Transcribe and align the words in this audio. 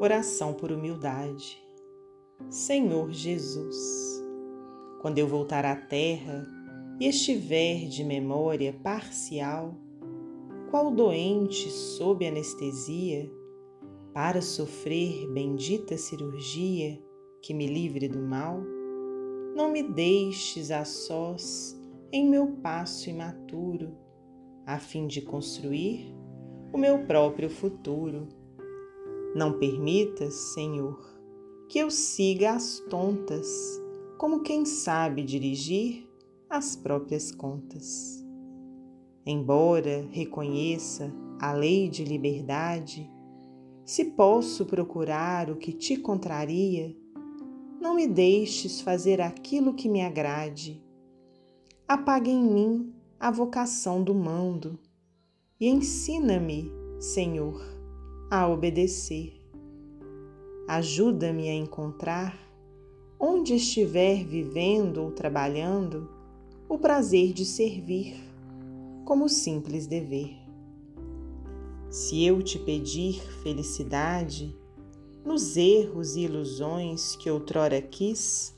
Oração 0.00 0.54
por 0.54 0.70
humildade. 0.70 1.60
Senhor 2.48 3.10
Jesus, 3.10 3.76
quando 5.02 5.18
eu 5.18 5.26
voltar 5.26 5.64
à 5.64 5.74
terra 5.74 6.46
e 7.00 7.08
estiver 7.08 7.88
de 7.88 8.04
memória 8.04 8.72
parcial, 8.72 9.74
qual 10.70 10.92
doente 10.92 11.68
sob 11.68 12.24
anestesia, 12.24 13.28
para 14.14 14.40
sofrer 14.40 15.26
bendita 15.32 15.96
cirurgia 15.96 17.02
que 17.42 17.52
me 17.52 17.66
livre 17.66 18.06
do 18.06 18.20
mal, 18.20 18.60
não 19.56 19.72
me 19.72 19.82
deixes 19.82 20.70
a 20.70 20.84
sós 20.84 21.76
em 22.12 22.24
meu 22.24 22.46
passo 22.62 23.10
imaturo, 23.10 23.98
a 24.64 24.78
fim 24.78 25.08
de 25.08 25.20
construir 25.22 26.14
o 26.72 26.78
meu 26.78 27.04
próprio 27.04 27.50
futuro 27.50 28.37
não 29.34 29.58
permitas, 29.58 30.34
Senhor, 30.34 30.98
que 31.68 31.78
eu 31.78 31.90
siga 31.90 32.52
as 32.52 32.80
tontas, 32.88 33.46
como 34.16 34.40
quem 34.40 34.64
sabe 34.64 35.22
dirigir 35.22 36.08
as 36.48 36.74
próprias 36.74 37.30
contas. 37.30 38.24
Embora 39.24 40.06
reconheça 40.10 41.12
a 41.38 41.52
lei 41.52 41.88
de 41.88 42.04
liberdade, 42.04 43.10
se 43.84 44.06
posso 44.06 44.66
procurar 44.66 45.50
o 45.50 45.56
que 45.56 45.72
te 45.72 45.96
contraria, 45.96 46.96
não 47.80 47.94
me 47.94 48.08
deixes 48.08 48.80
fazer 48.80 49.20
aquilo 49.20 49.74
que 49.74 49.88
me 49.88 50.02
agrade. 50.02 50.82
Apaga 51.86 52.30
em 52.30 52.42
mim 52.42 52.94
a 53.20 53.30
vocação 53.30 54.02
do 54.02 54.14
mando 54.14 54.78
e 55.60 55.68
ensina-me, 55.68 56.72
Senhor, 56.98 57.77
a 58.30 58.46
obedecer. 58.46 59.40
Ajuda-me 60.66 61.48
a 61.48 61.54
encontrar, 61.54 62.38
onde 63.18 63.54
estiver 63.54 64.22
vivendo 64.24 64.98
ou 64.98 65.10
trabalhando, 65.10 66.10
o 66.68 66.76
prazer 66.78 67.32
de 67.32 67.46
servir, 67.46 68.16
como 69.06 69.28
simples 69.28 69.86
dever. 69.86 70.36
Se 71.88 72.22
eu 72.22 72.42
te 72.42 72.58
pedir 72.58 73.22
felicidade, 73.42 74.54
nos 75.24 75.56
erros 75.56 76.14
e 76.16 76.20
ilusões 76.20 77.16
que 77.16 77.30
outrora 77.30 77.80
quis, 77.80 78.54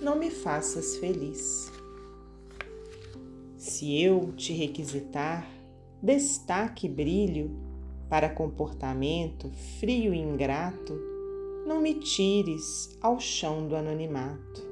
não 0.00 0.18
me 0.18 0.30
faças 0.30 0.96
feliz. 0.96 1.70
Se 3.58 4.02
eu 4.02 4.32
te 4.32 4.54
requisitar 4.54 5.46
destaque 6.02 6.86
e 6.86 6.90
brilho, 6.90 7.73
para 8.08 8.28
comportamento 8.28 9.50
frio 9.78 10.12
e 10.14 10.18
ingrato, 10.18 10.94
não 11.66 11.80
me 11.80 11.94
tires 11.94 12.96
ao 13.00 13.18
chão 13.18 13.66
do 13.66 13.74
anonimato. 13.74 14.62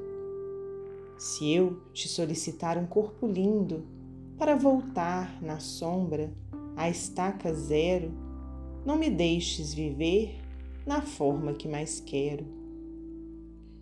Se 1.16 1.52
eu 1.52 1.80
te 1.92 2.08
solicitar 2.08 2.76
um 2.76 2.86
corpo 2.86 3.26
lindo 3.26 3.86
para 4.36 4.56
voltar 4.56 5.42
na 5.42 5.60
sombra 5.60 6.32
à 6.76 6.90
estaca 6.90 7.54
zero, 7.54 8.12
não 8.84 8.96
me 8.96 9.08
deixes 9.08 9.72
viver 9.72 10.38
na 10.84 11.00
forma 11.00 11.54
que 11.54 11.68
mais 11.68 12.00
quero. 12.00 12.44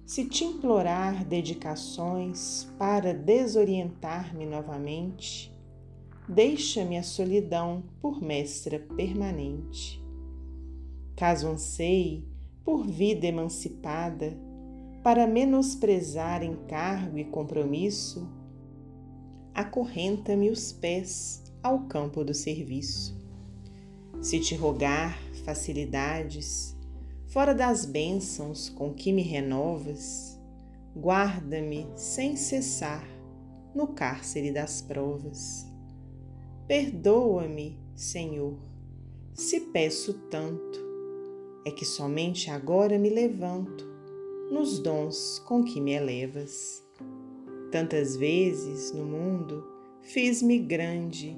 Se 0.05 0.27
te 0.27 0.45
implorar 0.45 1.25
dedicações 1.25 2.69
para 2.79 3.15
desorientar-me 3.15 4.45
novamente, 4.45 5.55
deixa-me 6.31 6.97
a 6.97 7.03
solidão 7.03 7.83
por 8.01 8.23
mestra 8.23 8.79
permanente. 8.79 10.01
Caso 11.17 11.49
anseie 11.49 12.25
por 12.65 12.87
vida 12.87 13.27
emancipada, 13.27 14.39
para 15.03 15.27
menosprezar 15.27 16.45
encargo 16.45 17.19
e 17.19 17.25
compromisso, 17.25 18.29
acorrenta-me 19.53 20.51
os 20.51 20.71
pés 20.71 21.43
ao 21.63 21.81
campo 21.87 22.23
do 22.23 22.33
serviço. 22.33 23.19
Se 24.21 24.39
te 24.39 24.55
rogar 24.55 25.19
facilidades, 25.45 26.77
fora 27.27 27.53
das 27.53 27.85
bênçãos 27.85 28.69
com 28.69 28.95
que 28.95 29.13
me 29.13 29.23
renovas, 29.23 30.39
guarda-me 30.95 31.89
sem 31.97 32.37
cessar 32.37 33.05
no 33.75 33.89
cárcere 33.89 34.53
das 34.53 34.81
provas. 34.81 35.70
Perdoa-me, 36.71 37.77
Senhor, 37.97 38.57
se 39.35 39.59
peço 39.59 40.15
tanto. 40.31 40.79
É 41.67 41.71
que 41.73 41.85
somente 41.85 42.49
agora 42.49 42.97
me 42.97 43.11
levanto 43.11 43.85
nos 44.53 44.79
dons 44.79 45.41
com 45.49 45.65
que 45.65 45.81
me 45.81 45.95
elevas. 45.95 46.81
Tantas 47.73 48.17
vezes 48.17 48.93
no 48.93 49.05
mundo 49.05 49.67
fiz-me 50.01 50.61
grande 50.61 51.37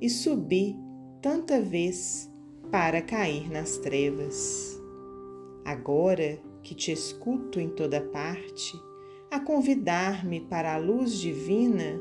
e 0.00 0.08
subi 0.08 0.74
tanta 1.20 1.60
vez 1.60 2.32
para 2.70 3.02
cair 3.02 3.50
nas 3.50 3.76
trevas. 3.76 4.80
Agora 5.66 6.40
que 6.62 6.74
te 6.74 6.90
escuto 6.90 7.60
em 7.60 7.68
toda 7.68 8.00
parte, 8.00 8.72
a 9.30 9.38
convidar-me 9.38 10.40
para 10.40 10.72
a 10.72 10.78
luz 10.78 11.18
divina, 11.18 12.00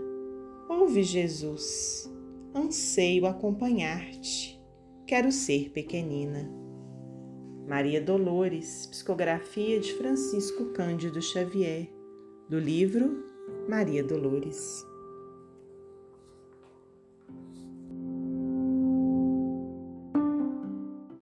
ouve 0.69 1.03
Jesus 1.03 2.09
anseio 2.53 3.25
acompanhar-te, 3.25 4.61
quero 5.07 5.31
ser 5.31 5.71
pequenina. 5.71 6.51
Maria 7.67 8.01
Dolores, 8.01 8.87
psicografia 8.87 9.79
de 9.79 9.93
Francisco 9.93 10.73
Cândido 10.73 11.21
Xavier, 11.21 11.89
do 12.49 12.59
livro 12.59 13.23
Maria 13.69 14.03
Dolores. 14.03 14.90